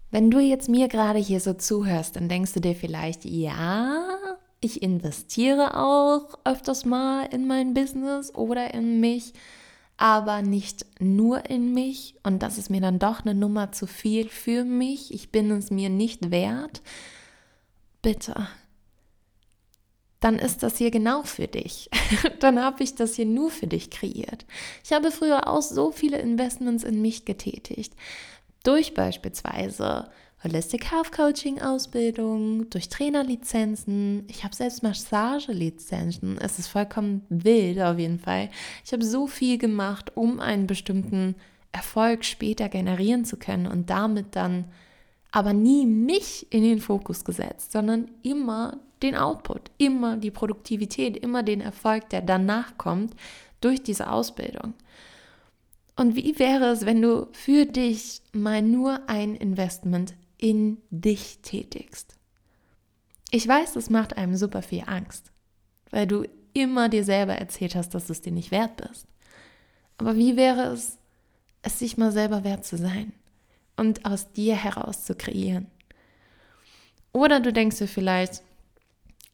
Wenn 0.09 0.31
du 0.31 0.39
jetzt 0.39 0.67
mir 0.67 0.87
gerade 0.87 1.19
hier 1.19 1.39
so 1.39 1.53
zuhörst, 1.53 2.15
dann 2.15 2.27
denkst 2.27 2.53
du 2.53 2.59
dir 2.59 2.73
vielleicht, 2.73 3.25
ja, 3.25 4.03
ich 4.59 4.81
investiere 4.81 5.77
auch 5.77 6.39
öfters 6.43 6.85
mal 6.85 7.25
in 7.31 7.45
mein 7.45 7.75
Business 7.75 8.33
oder 8.33 8.73
in 8.73 8.99
mich, 8.99 9.33
aber 9.97 10.41
nicht 10.41 10.87
nur 10.99 11.47
in 11.49 11.73
mich 11.73 12.15
und 12.23 12.41
das 12.41 12.57
ist 12.57 12.71
mir 12.71 12.81
dann 12.81 12.97
doch 12.97 13.21
eine 13.21 13.35
Nummer 13.35 13.71
zu 13.71 13.85
viel 13.85 14.27
für 14.27 14.63
mich. 14.63 15.13
Ich 15.13 15.31
bin 15.31 15.51
es 15.51 15.69
mir 15.69 15.89
nicht 15.89 16.31
wert. 16.31 16.81
Bitte 18.01 18.47
dann 20.19 20.37
ist 20.37 20.63
das 20.63 20.77
hier 20.77 20.91
genau 20.91 21.23
für 21.23 21.47
dich. 21.47 21.89
dann 22.39 22.61
habe 22.61 22.83
ich 22.83 22.95
das 22.95 23.15
hier 23.15 23.25
nur 23.25 23.51
für 23.51 23.67
dich 23.67 23.89
kreiert. 23.89 24.45
Ich 24.83 24.91
habe 24.91 25.11
früher 25.11 25.47
auch 25.47 25.61
so 25.61 25.91
viele 25.91 26.17
Investments 26.19 26.83
in 26.83 27.01
mich 27.01 27.25
getätigt. 27.25 27.93
Durch 28.63 28.93
beispielsweise 28.93 30.09
Holistic 30.43 30.91
Health 30.91 31.11
Coaching 31.11 31.61
Ausbildung, 31.61 32.69
durch 32.69 32.89
Trainerlizenzen. 32.89 34.25
Ich 34.29 34.43
habe 34.43 34.55
selbst 34.55 34.83
Massagelizenzen. 34.83 36.37
Es 36.37 36.59
ist 36.59 36.67
vollkommen 36.67 37.25
wild 37.29 37.79
auf 37.81 37.97
jeden 37.97 38.19
Fall. 38.19 38.49
Ich 38.85 38.93
habe 38.93 39.03
so 39.03 39.27
viel 39.27 39.57
gemacht, 39.57 40.13
um 40.15 40.39
einen 40.39 40.67
bestimmten 40.67 41.35
Erfolg 41.71 42.25
später 42.25 42.69
generieren 42.69 43.25
zu 43.25 43.37
können 43.37 43.67
und 43.67 43.89
damit 43.89 44.35
dann 44.35 44.65
aber 45.31 45.53
nie 45.53 45.85
mich 45.85 46.47
in 46.51 46.63
den 46.63 46.79
Fokus 46.79 47.23
gesetzt, 47.23 47.71
sondern 47.71 48.09
immer 48.23 48.79
den 49.01 49.15
Output, 49.15 49.71
immer 49.77 50.17
die 50.17 50.31
Produktivität, 50.31 51.17
immer 51.17 51.43
den 51.43 51.61
Erfolg, 51.61 52.09
der 52.09 52.21
danach 52.21 52.77
kommt 52.77 53.15
durch 53.61 53.81
diese 53.81 54.09
Ausbildung. 54.09 54.73
Und 55.95 56.15
wie 56.15 56.39
wäre 56.39 56.67
es, 56.67 56.85
wenn 56.85 57.01
du 57.01 57.27
für 57.33 57.65
dich 57.65 58.21
mal 58.31 58.61
nur 58.61 59.09
ein 59.09 59.35
Investment 59.35 60.13
in 60.37 60.77
dich 60.89 61.39
tätigst? 61.41 62.15
Ich 63.31 63.47
weiß, 63.47 63.73
das 63.73 63.89
macht 63.89 64.17
einem 64.17 64.35
super 64.35 64.61
viel 64.61 64.83
Angst, 64.87 65.31
weil 65.91 66.07
du 66.07 66.25
immer 66.53 66.89
dir 66.89 67.03
selber 67.03 67.35
erzählt 67.35 67.75
hast, 67.75 67.93
dass 67.93 68.07
du 68.07 68.13
es 68.13 68.21
dir 68.21 68.31
nicht 68.31 68.51
wert 68.51 68.77
bist. 68.77 69.07
Aber 69.97 70.15
wie 70.15 70.37
wäre 70.37 70.71
es, 70.71 70.97
es 71.61 71.79
sich 71.79 71.97
mal 71.97 72.11
selber 72.11 72.43
wert 72.43 72.65
zu 72.65 72.77
sein 72.77 73.11
und 73.75 74.05
aus 74.05 74.31
dir 74.31 74.55
heraus 74.55 75.03
zu 75.03 75.15
kreieren? 75.15 75.67
Oder 77.11 77.39
du 77.39 77.51
denkst 77.51 77.77
dir 77.77 77.87
vielleicht, 77.87 78.41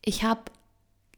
ich 0.05 0.23
habe 0.23 0.43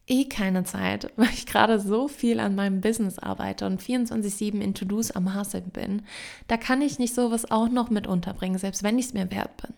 eh 0.08 0.24
keine 0.24 0.64
Zeit, 0.64 1.12
weil 1.16 1.28
ich 1.28 1.46
gerade 1.46 1.78
so 1.78 2.08
viel 2.08 2.40
an 2.40 2.54
meinem 2.54 2.80
Business 2.80 3.18
arbeite 3.18 3.66
und 3.66 3.80
24-7 3.80 4.60
in 4.60 4.74
To-Dos 4.74 5.12
am 5.12 5.34
Hasseln 5.34 5.70
bin. 5.70 6.02
Da 6.48 6.56
kann 6.56 6.82
ich 6.82 6.98
nicht 6.98 7.14
sowas 7.14 7.50
auch 7.50 7.68
noch 7.68 7.90
mit 7.90 8.06
unterbringen, 8.06 8.58
selbst 8.58 8.82
wenn 8.82 8.98
ich 8.98 9.06
es 9.06 9.14
mir 9.14 9.30
wert 9.30 9.56
bin. 9.58 9.74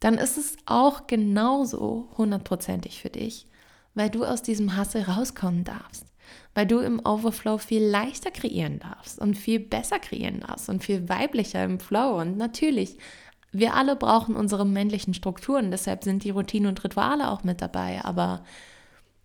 Dann 0.00 0.18
ist 0.18 0.36
es 0.36 0.56
auch 0.66 1.06
genauso 1.06 2.08
hundertprozentig 2.16 3.00
für 3.00 3.10
dich, 3.10 3.46
weil 3.94 4.10
du 4.10 4.24
aus 4.24 4.42
diesem 4.42 4.76
Hassel 4.76 5.02
rauskommen 5.02 5.64
darfst. 5.64 6.06
Weil 6.54 6.66
du 6.66 6.80
im 6.80 7.00
Overflow 7.04 7.58
viel 7.58 7.84
leichter 7.84 8.30
kreieren 8.30 8.78
darfst 8.78 9.18
und 9.18 9.36
viel 9.36 9.60
besser 9.60 9.98
kreieren 9.98 10.40
darfst 10.40 10.68
und 10.68 10.82
viel 10.82 11.08
weiblicher 11.08 11.62
im 11.64 11.78
Flow. 11.78 12.20
Und 12.20 12.36
natürlich 12.36 12.98
wir 13.52 13.74
alle 13.74 13.96
brauchen 13.96 14.34
unsere 14.34 14.66
männlichen 14.66 15.14
Strukturen, 15.14 15.70
deshalb 15.70 16.04
sind 16.04 16.24
die 16.24 16.30
Routinen 16.30 16.68
und 16.68 16.82
Rituale 16.82 17.30
auch 17.30 17.44
mit 17.44 17.60
dabei, 17.60 18.02
aber 18.04 18.42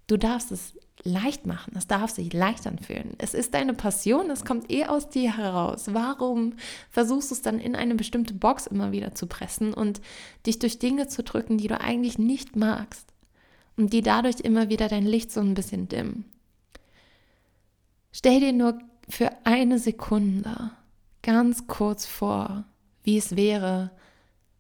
du 0.08 0.18
darfst 0.18 0.52
es 0.52 0.76
leicht 1.04 1.46
machen, 1.46 1.74
es 1.78 1.88
darf 1.88 2.12
sich 2.12 2.34
leicht 2.34 2.66
anfühlen. 2.68 3.14
Es 3.20 3.34
ist 3.34 3.54
deine 3.54 3.74
Passion, 3.74 4.30
es 4.30 4.44
kommt 4.44 4.72
eh 4.72 4.86
aus 4.86 5.10
dir 5.10 5.38
heraus. 5.38 5.86
Warum 5.94 6.54
versuchst 6.90 7.32
du 7.32 7.36
es 7.36 7.42
dann 7.42 7.60
in 7.60 7.76
eine 7.76 7.96
bestimmte 7.96 8.34
Box 8.34 8.68
immer 8.68 8.92
wieder 8.92 9.14
zu 9.14 9.28
pressen 9.28 9.74
und 9.74 10.02
dich 10.46 10.60
durch 10.60 10.80
Dinge 10.80 11.08
zu 11.08 11.24
drücken, 11.24 11.58
die 11.58 11.68
du 11.68 11.80
eigentlich 11.80 12.18
nicht 12.18 12.56
magst 12.56 13.14
und 13.78 13.94
die 13.94 14.02
dadurch 14.02 14.40
immer 14.42 14.70
wieder 14.70 14.88
dein 14.88 15.06
Licht 15.06 15.32
so 15.32 15.40
ein 15.40 15.54
bisschen 15.54 15.88
dimmen? 15.88 16.26
Stell 18.12 18.40
dir 18.40 18.54
nur 18.54 18.80
für 19.08 19.30
eine 19.46 19.80
Sekunde 19.80 20.72
ganz 21.22 21.68
kurz 21.68 22.06
vor, 22.06 22.66
wie 23.04 23.18
es 23.18 23.36
wäre, 23.36 23.92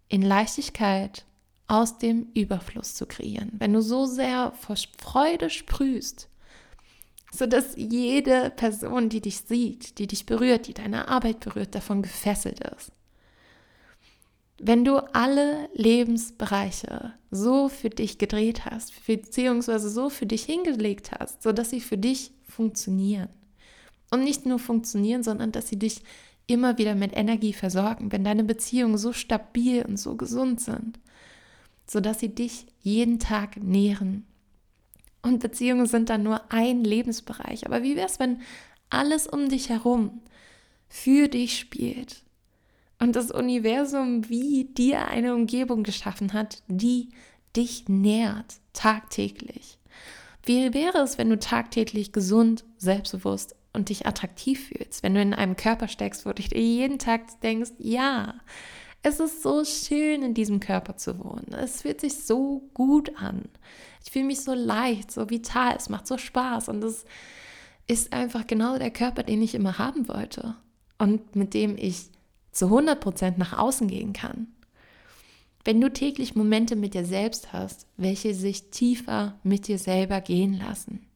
in 0.09 0.21
Leichtigkeit 0.21 1.25
aus 1.67 1.97
dem 1.97 2.27
Überfluss 2.33 2.95
zu 2.95 3.05
kreieren. 3.05 3.51
Wenn 3.53 3.73
du 3.73 3.81
so 3.81 4.05
sehr 4.05 4.53
vor 4.53 4.77
Freude 4.97 5.49
sprühst, 5.49 6.29
sodass 7.31 7.75
jede 7.75 8.51
Person, 8.51 9.09
die 9.09 9.21
dich 9.21 9.41
sieht, 9.41 9.99
die 9.99 10.07
dich 10.07 10.25
berührt, 10.25 10.67
die 10.67 10.73
deine 10.73 11.09
Arbeit 11.09 11.41
berührt, 11.41 11.75
davon 11.75 12.01
gefesselt 12.01 12.61
ist. 12.61 12.91
Wenn 14.59 14.83
du 14.83 14.97
alle 15.13 15.69
Lebensbereiche 15.73 17.13
so 17.29 17.69
für 17.69 17.89
dich 17.89 18.17
gedreht 18.17 18.65
hast, 18.65 19.05
beziehungsweise 19.05 19.89
so 19.89 20.09
für 20.09 20.25
dich 20.25 20.45
hingelegt 20.45 21.11
hast, 21.11 21.43
sodass 21.43 21.69
sie 21.69 21.81
für 21.81 21.97
dich 21.97 22.31
funktionieren. 22.47 23.29
Und 24.09 24.23
nicht 24.23 24.45
nur 24.45 24.57
funktionieren, 24.57 25.21
sondern 25.21 25.51
dass 25.51 25.67
sie 25.67 25.77
dich 25.77 26.01
immer 26.47 26.77
wieder 26.77 26.95
mit 26.95 27.15
Energie 27.15 27.53
versorgen, 27.53 28.11
wenn 28.11 28.23
deine 28.23 28.43
Beziehungen 28.43 28.97
so 28.97 29.13
stabil 29.13 29.83
und 29.83 29.97
so 29.97 30.15
gesund 30.15 30.61
sind, 30.61 30.99
sodass 31.85 32.19
sie 32.19 32.33
dich 32.33 32.65
jeden 32.81 33.19
Tag 33.19 33.57
nähren. 33.57 34.25
Und 35.21 35.39
Beziehungen 35.39 35.85
sind 35.85 36.09
dann 36.09 36.23
nur 36.23 36.51
ein 36.51 36.83
Lebensbereich. 36.83 37.65
Aber 37.65 37.83
wie 37.83 37.97
wäre 37.97 38.07
es, 38.07 38.19
wenn 38.19 38.41
alles 38.89 39.27
um 39.27 39.49
dich 39.49 39.69
herum 39.69 40.21
für 40.87 41.27
dich 41.27 41.59
spielt 41.59 42.23
und 42.97 43.17
das 43.17 43.29
Universum 43.31 44.29
wie 44.29 44.65
dir 44.65 45.07
eine 45.09 45.35
Umgebung 45.35 45.83
geschaffen 45.83 46.31
hat, 46.31 46.63
die 46.67 47.09
dich 47.57 47.89
nährt 47.89 48.55
tagtäglich? 48.71 49.77
Wie 50.45 50.73
wäre 50.73 50.99
es, 50.99 51.17
wenn 51.17 51.29
du 51.29 51.37
tagtäglich 51.37 52.13
gesund, 52.13 52.63
selbstbewusst 52.77 53.56
und 53.77 53.89
dich 53.89 54.07
attraktiv 54.07 54.67
fühlst, 54.67 55.03
wenn 55.03 55.13
du 55.13 55.21
in 55.21 55.33
einem 55.33 55.55
Körper 55.55 55.87
steckst, 55.87 56.25
wo 56.25 56.29
du 56.29 56.35
dich 56.35 56.51
jeden 56.51 56.99
Tag 56.99 57.39
denkst, 57.41 57.71
ja, 57.77 58.33
es 59.03 59.19
ist 59.19 59.43
so 59.43 59.63
schön, 59.63 60.23
in 60.23 60.33
diesem 60.33 60.59
Körper 60.59 60.97
zu 60.97 61.23
wohnen. 61.23 61.53
Es 61.53 61.83
fühlt 61.83 62.01
sich 62.01 62.23
so 62.23 62.67
gut 62.73 63.15
an. 63.17 63.43
Ich 64.03 64.11
fühle 64.11 64.25
mich 64.25 64.41
so 64.41 64.53
leicht, 64.53 65.11
so 65.11 65.29
vital, 65.29 65.75
es 65.77 65.89
macht 65.89 66.07
so 66.07 66.17
Spaß 66.17 66.69
und 66.69 66.83
es 66.83 67.05
ist 67.87 68.11
einfach 68.11 68.47
genau 68.47 68.77
der 68.77 68.91
Körper, 68.91 69.23
den 69.23 69.41
ich 69.41 69.55
immer 69.55 69.77
haben 69.77 70.07
wollte 70.07 70.55
und 70.97 71.35
mit 71.35 71.53
dem 71.53 71.77
ich 71.77 72.09
zu 72.51 72.65
100% 72.65 73.35
nach 73.37 73.57
außen 73.57 73.87
gehen 73.87 74.13
kann. 74.13 74.47
Wenn 75.63 75.79
du 75.79 75.91
täglich 75.91 76.35
Momente 76.35 76.75
mit 76.75 76.95
dir 76.95 77.05
selbst 77.05 77.53
hast, 77.53 77.85
welche 77.95 78.33
sich 78.33 78.71
tiefer 78.71 79.37
mit 79.43 79.67
dir 79.67 79.77
selber 79.77 80.19
gehen 80.21 80.57
lassen, 80.57 81.06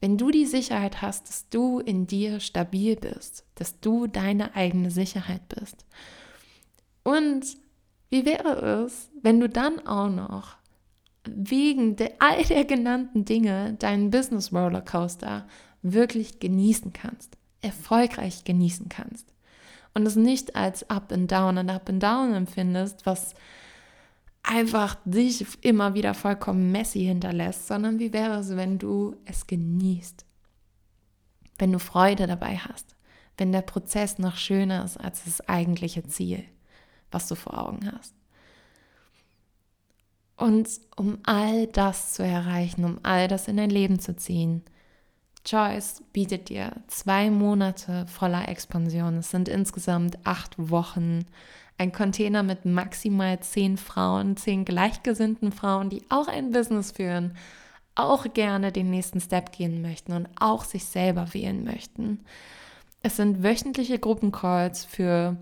wenn 0.00 0.16
du 0.16 0.30
die 0.30 0.46
Sicherheit 0.46 1.02
hast, 1.02 1.28
dass 1.28 1.48
du 1.50 1.78
in 1.78 2.06
dir 2.06 2.40
stabil 2.40 2.96
bist, 2.96 3.44
dass 3.54 3.80
du 3.80 4.06
deine 4.06 4.54
eigene 4.56 4.90
Sicherheit 4.90 5.46
bist. 5.48 5.84
Und 7.02 7.44
wie 8.08 8.24
wäre 8.24 8.84
es, 8.84 9.10
wenn 9.22 9.40
du 9.40 9.48
dann 9.48 9.86
auch 9.86 10.08
noch 10.08 10.56
wegen 11.24 11.96
der, 11.96 12.12
all 12.18 12.42
der 12.44 12.64
genannten 12.64 13.24
Dinge 13.24 13.74
deinen 13.74 14.10
Business 14.10 14.52
Rollercoaster 14.52 15.46
wirklich 15.82 16.40
genießen 16.40 16.92
kannst, 16.92 17.36
erfolgreich 17.60 18.44
genießen 18.44 18.88
kannst 18.88 19.34
und 19.94 20.06
es 20.06 20.16
nicht 20.16 20.56
als 20.56 20.88
Up 20.88 21.12
and 21.12 21.30
Down 21.30 21.58
und 21.58 21.70
Up 21.70 21.88
and 21.88 22.02
Down 22.02 22.34
empfindest, 22.34 23.04
was 23.06 23.34
einfach 24.42 24.96
dich 25.04 25.46
immer 25.62 25.94
wieder 25.94 26.14
vollkommen 26.14 26.72
messy 26.72 27.00
hinterlässt, 27.00 27.66
sondern 27.66 27.98
wie 27.98 28.12
wäre 28.12 28.38
es, 28.38 28.56
wenn 28.56 28.78
du 28.78 29.16
es 29.24 29.46
genießt, 29.46 30.24
wenn 31.58 31.72
du 31.72 31.78
Freude 31.78 32.26
dabei 32.26 32.56
hast, 32.56 32.96
wenn 33.36 33.52
der 33.52 33.62
Prozess 33.62 34.18
noch 34.18 34.36
schöner 34.36 34.84
ist 34.84 34.96
als 34.96 35.24
das 35.24 35.46
eigentliche 35.48 36.04
Ziel, 36.04 36.44
was 37.10 37.28
du 37.28 37.34
vor 37.34 37.58
Augen 37.58 37.92
hast. 37.92 38.14
Und 40.36 40.68
um 40.96 41.18
all 41.24 41.66
das 41.66 42.14
zu 42.14 42.22
erreichen, 42.22 42.84
um 42.84 42.98
all 43.02 43.28
das 43.28 43.46
in 43.46 43.58
dein 43.58 43.68
Leben 43.68 43.98
zu 43.98 44.16
ziehen, 44.16 44.62
Choice 45.44 46.02
bietet 46.12 46.48
dir 46.48 46.72
zwei 46.86 47.30
Monate 47.30 48.06
voller 48.06 48.48
Expansion. 48.48 49.18
Es 49.18 49.30
sind 49.30 49.48
insgesamt 49.48 50.18
acht 50.24 50.54
Wochen. 50.58 51.24
Ein 51.78 51.92
Container 51.92 52.42
mit 52.42 52.66
maximal 52.66 53.40
zehn 53.40 53.78
Frauen, 53.78 54.36
zehn 54.36 54.64
gleichgesinnten 54.64 55.50
Frauen, 55.50 55.88
die 55.88 56.02
auch 56.10 56.28
ein 56.28 56.50
Business 56.52 56.92
führen, 56.92 57.36
auch 57.94 58.32
gerne 58.34 58.70
den 58.70 58.90
nächsten 58.90 59.20
Step 59.20 59.52
gehen 59.52 59.80
möchten 59.80 60.12
und 60.12 60.28
auch 60.38 60.64
sich 60.64 60.84
selber 60.84 61.32
wählen 61.32 61.64
möchten. 61.64 62.20
Es 63.02 63.16
sind 63.16 63.42
wöchentliche 63.42 63.98
Gruppencalls 63.98 64.84
für 64.84 65.38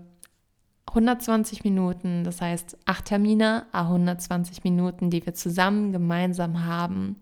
120 0.87 1.63
Minuten, 1.63 2.23
das 2.23 2.41
heißt 2.41 2.77
acht 2.85 3.05
Termine, 3.05 3.65
120 3.73 4.63
Minuten, 4.63 5.09
die 5.09 5.25
wir 5.25 5.33
zusammen 5.33 5.91
gemeinsam 5.91 6.65
haben. 6.65 7.17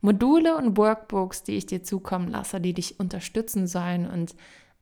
Module 0.00 0.56
und 0.56 0.76
Workbooks, 0.76 1.42
die 1.42 1.56
ich 1.56 1.66
dir 1.66 1.82
zukommen 1.82 2.28
lasse, 2.28 2.60
die 2.60 2.74
dich 2.74 3.00
unterstützen 3.00 3.66
sollen 3.66 4.08
und 4.08 4.34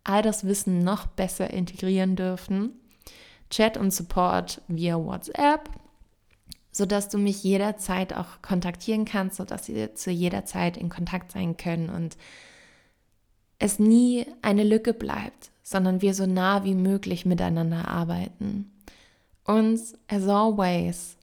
all 0.05 0.23
das 0.23 0.45
Wissen 0.45 0.85
noch 0.85 1.07
besser 1.07 1.51
integrieren 1.51 2.17
dürfen. 2.17 2.73
Chat 3.51 3.77
und 3.77 3.93
Support 3.93 4.61
via 4.69 4.97
WhatsApp, 4.97 5.71
sodass 6.71 7.09
du 7.09 7.19
mich 7.19 7.43
jederzeit 7.43 8.15
auch 8.15 8.43
kontaktieren 8.43 9.05
kannst, 9.05 9.37
sodass 9.37 9.69
wir 9.69 9.95
zu 9.95 10.11
jeder 10.11 10.45
Zeit 10.45 10.77
in 10.77 10.89
Kontakt 10.89 11.33
sein 11.33 11.57
können 11.57 11.89
und 11.89 12.17
es 13.59 13.79
nie 13.79 14.27
eine 14.43 14.65
Lücke 14.65 14.93
bleibt, 14.93 15.51
sondern 15.63 16.03
wir 16.03 16.15
so 16.15 16.27
nah 16.27 16.65
wie 16.65 16.75
möglich 16.75 17.25
miteinander 17.25 17.89
arbeiten. 17.89 18.71
Und 19.45 19.81
as 20.09 20.29
always, 20.29 21.17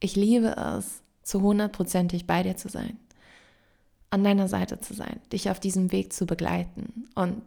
ich 0.00 0.16
liebe 0.16 0.56
es, 0.56 1.01
zu 1.22 1.40
hundertprozentig 1.40 2.26
bei 2.26 2.42
dir 2.42 2.56
zu 2.56 2.68
sein, 2.68 2.98
an 4.10 4.24
deiner 4.24 4.48
Seite 4.48 4.80
zu 4.80 4.94
sein, 4.94 5.20
dich 5.32 5.50
auf 5.50 5.60
diesem 5.60 5.92
Weg 5.92 6.12
zu 6.12 6.26
begleiten 6.26 7.08
und 7.14 7.42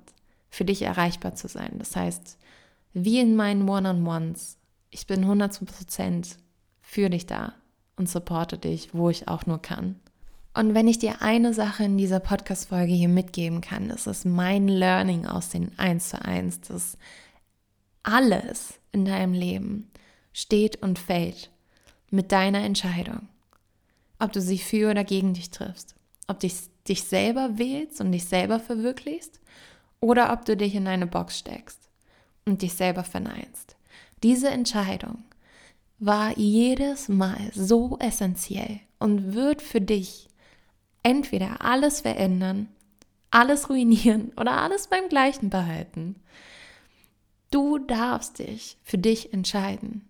für 0.49 0.65
dich 0.65 0.81
erreichbar 0.81 1.35
zu 1.35 1.47
sein. 1.47 1.75
Das 1.77 1.95
heißt, 1.95 2.37
wie 2.93 3.19
in 3.19 3.35
meinen 3.35 3.67
One-on-Ones, 3.67 4.57
ich 4.89 5.05
bin 5.05 5.25
100% 5.25 6.37
für 6.81 7.09
dich 7.09 7.25
da 7.25 7.53
und 7.97 8.09
supporte 8.09 8.57
dich, 8.57 8.93
wo 8.93 9.09
ich 9.09 9.27
auch 9.27 9.45
nur 9.45 9.61
kann. 9.61 9.99
Und 10.53 10.73
wenn 10.73 10.87
ich 10.87 10.99
dir 10.99 11.21
eine 11.21 11.53
Sache 11.53 11.83
in 11.83 11.97
dieser 11.97 12.21
Podcast-Folge 12.21 12.93
hier 12.93 13.09
mitgeben 13.09 13.59
kann, 13.59 13.89
ist 13.89 14.07
es 14.07 14.23
mein 14.23 14.69
Learning 14.69 15.25
aus 15.25 15.49
den 15.49 15.77
1 15.77 16.09
zu 16.09 16.23
1, 16.23 16.61
dass 16.61 16.97
alles 18.03 18.79
in 18.93 19.03
deinem 19.03 19.33
Leben 19.33 19.91
steht 20.31 20.81
und 20.81 20.97
fällt 20.97 21.51
mit 22.09 22.31
deiner 22.31 22.63
Entscheidung 22.63 23.27
ob 24.19 24.31
du 24.31 24.41
sie 24.41 24.57
für 24.57 24.91
oder 24.91 25.03
gegen 25.03 25.33
dich 25.33 25.51
triffst, 25.51 25.95
ob 26.27 26.39
du 26.39 26.49
dich 26.87 27.03
selber 27.03 27.57
wählst 27.57 28.01
und 28.01 28.11
dich 28.11 28.25
selber 28.25 28.59
verwirklichst 28.59 29.39
oder 29.99 30.31
ob 30.31 30.45
du 30.45 30.55
dich 30.55 30.75
in 30.75 30.87
eine 30.87 31.07
Box 31.07 31.39
steckst 31.39 31.89
und 32.45 32.61
dich 32.61 32.73
selber 32.73 33.03
verneinst. 33.03 33.75
Diese 34.23 34.49
Entscheidung 34.49 35.23
war 35.99 36.37
jedes 36.37 37.09
Mal 37.09 37.51
so 37.53 37.97
essentiell 37.99 38.79
und 38.99 39.33
wird 39.33 39.61
für 39.61 39.81
dich 39.81 40.27
entweder 41.03 41.61
alles 41.63 42.01
verändern, 42.01 42.67
alles 43.31 43.69
ruinieren 43.69 44.31
oder 44.37 44.53
alles 44.53 44.87
beim 44.87 45.09
gleichen 45.09 45.49
behalten. 45.49 46.15
Du 47.51 47.77
darfst 47.77 48.39
dich 48.39 48.77
für 48.83 48.97
dich 48.97 49.33
entscheiden. 49.33 50.07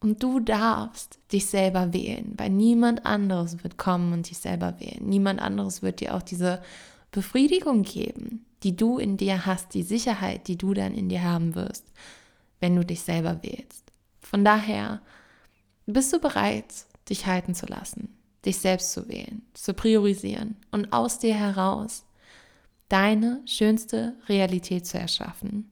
Und 0.00 0.22
du 0.22 0.40
darfst 0.40 1.18
dich 1.30 1.46
selber 1.46 1.92
wählen, 1.92 2.32
weil 2.38 2.48
niemand 2.48 3.04
anderes 3.04 3.62
wird 3.62 3.76
kommen 3.76 4.14
und 4.14 4.30
dich 4.30 4.38
selber 4.38 4.80
wählen. 4.80 5.06
Niemand 5.06 5.40
anderes 5.40 5.82
wird 5.82 6.00
dir 6.00 6.14
auch 6.14 6.22
diese 6.22 6.62
Befriedigung 7.10 7.82
geben, 7.82 8.46
die 8.62 8.76
du 8.76 8.98
in 8.98 9.18
dir 9.18 9.44
hast, 9.44 9.74
die 9.74 9.82
Sicherheit, 9.82 10.48
die 10.48 10.56
du 10.56 10.72
dann 10.72 10.94
in 10.94 11.10
dir 11.10 11.22
haben 11.22 11.54
wirst, 11.54 11.84
wenn 12.60 12.76
du 12.76 12.84
dich 12.84 13.02
selber 13.02 13.42
wählst. 13.42 13.92
Von 14.22 14.44
daher 14.44 15.02
bist 15.86 16.12
du 16.12 16.18
bereit, 16.18 16.86
dich 17.08 17.26
halten 17.26 17.54
zu 17.54 17.66
lassen, 17.66 18.16
dich 18.46 18.58
selbst 18.58 18.92
zu 18.92 19.08
wählen, 19.08 19.42
zu 19.52 19.74
priorisieren 19.74 20.56
und 20.70 20.92
aus 20.92 21.18
dir 21.18 21.34
heraus 21.34 22.06
deine 22.88 23.40
schönste 23.46 24.14
Realität 24.28 24.86
zu 24.86 24.98
erschaffen. 24.98 25.70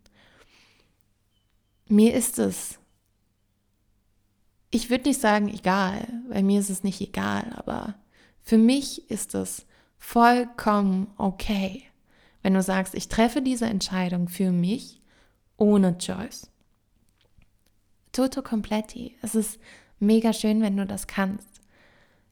Mir 1.89 2.15
ist 2.15 2.39
es 2.39 2.79
ich 4.71 4.91
würde 4.91 5.09
nicht 5.09 5.21
sagen 5.21 5.49
egal, 5.49 6.07
weil 6.29 6.43
mir 6.43 6.61
ist 6.61 6.71
es 6.71 6.85
nicht 6.85 7.01
egal, 7.01 7.53
aber 7.57 7.95
für 8.43 8.59
mich 8.59 9.11
ist 9.11 9.35
es 9.35 9.67
vollkommen 9.99 11.09
okay, 11.17 11.85
wenn 12.43 12.55
du 12.55 12.63
sagst, 12.63 12.95
ich 12.95 13.09
treffe 13.09 13.43
diese 13.43 13.67
Entscheidung 13.67 14.29
für 14.29 14.53
mich 14.53 15.01
ohne 15.57 15.99
Choice. 15.99 16.51
Toto 18.13 18.43
completi. 18.43 19.17
Es 19.23 19.35
ist 19.35 19.59
mega 19.99 20.33
schön, 20.33 20.63
wenn 20.63 20.77
du 20.77 20.87
das 20.87 21.07
kannst. 21.07 21.61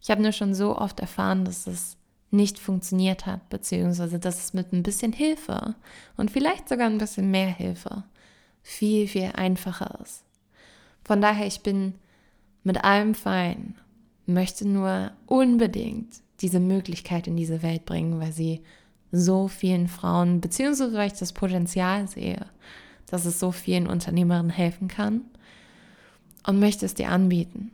Ich 0.00 0.10
habe 0.10 0.22
nur 0.22 0.32
schon 0.32 0.54
so 0.54 0.76
oft 0.76 1.00
erfahren, 1.00 1.44
dass 1.44 1.66
es 1.66 1.96
nicht 2.30 2.58
funktioniert 2.58 3.26
hat, 3.26 3.48
beziehungsweise 3.48 4.18
dass 4.18 4.44
es 4.44 4.52
mit 4.52 4.72
ein 4.72 4.82
bisschen 4.82 5.12
Hilfe 5.12 5.74
und 6.16 6.30
vielleicht 6.30 6.68
sogar 6.68 6.86
ein 6.86 6.98
bisschen 6.98 7.30
mehr 7.30 7.48
Hilfe 7.48 8.04
viel, 8.62 9.06
viel 9.08 9.30
einfacher 9.34 10.00
ist. 10.02 10.24
Von 11.04 11.20
daher, 11.20 11.46
ich 11.46 11.60
bin 11.60 11.94
mit 12.66 12.82
allem 12.82 13.14
fein, 13.14 13.76
möchte 14.26 14.66
nur 14.66 15.12
unbedingt 15.26 16.20
diese 16.40 16.58
Möglichkeit 16.58 17.28
in 17.28 17.36
diese 17.36 17.62
Welt 17.62 17.84
bringen, 17.84 18.18
weil 18.20 18.32
sie 18.32 18.60
so 19.12 19.46
vielen 19.46 19.86
Frauen, 19.86 20.40
beziehungsweise 20.40 20.92
weil 20.94 21.06
ich 21.06 21.18
das 21.18 21.32
Potenzial 21.32 22.08
sehe, 22.08 22.44
dass 23.06 23.24
es 23.24 23.38
so 23.38 23.52
vielen 23.52 23.86
Unternehmerinnen 23.86 24.50
helfen 24.50 24.88
kann 24.88 25.20
und 26.44 26.58
möchte 26.58 26.84
es 26.84 26.94
dir 26.94 27.08
anbieten. 27.08 27.70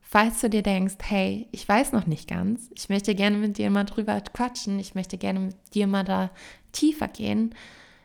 Falls 0.00 0.40
du 0.40 0.50
dir 0.50 0.62
denkst, 0.62 0.96
hey, 1.04 1.46
ich 1.52 1.68
weiß 1.68 1.92
noch 1.92 2.06
nicht 2.06 2.28
ganz, 2.28 2.70
ich 2.74 2.88
möchte 2.88 3.14
gerne 3.14 3.36
mit 3.36 3.58
dir 3.58 3.70
mal 3.70 3.84
drüber 3.84 4.20
quatschen, 4.20 4.80
ich 4.80 4.96
möchte 4.96 5.18
gerne 5.18 5.38
mit 5.38 5.56
dir 5.72 5.86
mal 5.86 6.02
da 6.02 6.30
tiefer 6.72 7.06
gehen, 7.06 7.54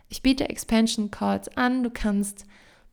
ich 0.07 0.21
biete 0.21 0.49
Expansion 0.49 1.09
Calls 1.09 1.49
an, 1.57 1.81
du 1.81 1.89
kannst 1.89 2.45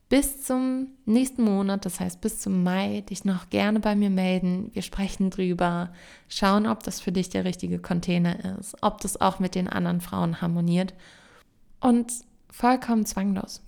bis 0.09 0.45
zum 0.45 0.89
nächsten 1.05 1.43
Monat, 1.43 1.85
das 1.85 1.99
heißt 1.99 2.21
bis 2.21 2.39
zum 2.41 2.63
Mai, 2.63 3.03
dich 3.03 3.25
noch 3.25 3.51
gerne 3.51 3.81
bei 3.81 3.97
mir 3.97 4.11
melden. 4.11 4.71
Wir 4.73 4.83
sprechen 4.83 5.31
drüber, 5.31 5.93
schauen, 6.29 6.67
ob 6.67 6.83
das 6.85 7.01
für 7.01 7.11
dich 7.11 7.29
der 7.29 7.45
richtige 7.45 7.81
Container 7.81 8.59
ist, 8.59 8.77
ob 8.83 9.01
das 9.01 9.21
auch 9.21 9.41
mit 9.41 9.57
den 9.57 9.69
anderen 9.69 10.01
Frauen 10.01 10.41
harmoniert 10.41 10.95
und 11.81 12.13
vollkommen 12.51 13.05
zwanglos. 13.05 13.63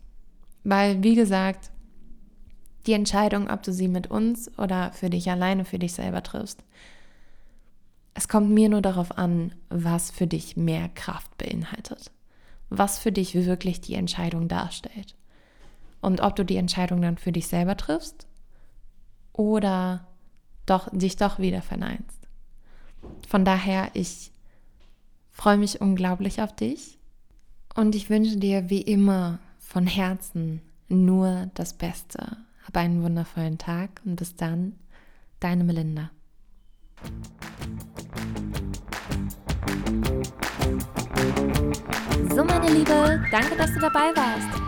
Weil, 0.62 1.02
wie 1.02 1.16
gesagt, 1.16 1.72
die 2.86 2.92
Entscheidung, 2.92 3.50
ob 3.50 3.64
du 3.64 3.72
sie 3.72 3.88
mit 3.88 4.08
uns 4.08 4.56
oder 4.58 4.92
für 4.92 5.10
dich 5.10 5.30
alleine, 5.30 5.64
für 5.64 5.78
dich 5.78 5.92
selber 5.94 6.22
triffst, 6.22 6.62
es 8.14 8.28
kommt 8.28 8.50
mir 8.50 8.68
nur 8.68 8.82
darauf 8.82 9.18
an, 9.18 9.54
was 9.70 10.10
für 10.10 10.26
dich 10.26 10.56
mehr 10.56 10.88
Kraft 10.88 11.36
beinhaltet, 11.36 12.12
was 12.70 12.98
für 12.98 13.12
dich 13.12 13.34
wirklich 13.34 13.80
die 13.80 13.94
Entscheidung 13.94 14.48
darstellt 14.48 15.16
und 16.00 16.20
ob 16.20 16.36
du 16.36 16.44
die 16.44 16.56
Entscheidung 16.56 17.02
dann 17.02 17.18
für 17.18 17.32
dich 17.32 17.48
selber 17.48 17.76
triffst 17.76 18.26
oder 19.32 20.06
doch, 20.66 20.88
dich 20.92 21.16
doch 21.16 21.38
wieder 21.38 21.62
verneinst. 21.62 22.28
Von 23.26 23.44
daher, 23.44 23.90
ich 23.94 24.32
freue 25.30 25.56
mich 25.56 25.80
unglaublich 25.80 26.42
auf 26.42 26.54
dich 26.54 26.98
und 27.74 27.94
ich 27.94 28.10
wünsche 28.10 28.36
dir 28.36 28.70
wie 28.70 28.82
immer 28.82 29.38
von 29.58 29.86
Herzen 29.86 30.62
nur 30.88 31.50
das 31.54 31.72
Beste. 31.72 32.38
Hab 32.66 32.76
einen 32.76 33.02
wundervollen 33.02 33.58
Tag 33.58 34.00
und 34.04 34.16
bis 34.16 34.36
dann, 34.36 34.74
deine 35.40 35.64
Melinda. 35.64 36.10
So, 42.34 42.44
meine 42.44 42.70
Liebe, 42.70 43.24
danke, 43.30 43.56
dass 43.56 43.72
du 43.72 43.80
dabei 43.80 44.12
warst. 44.14 44.67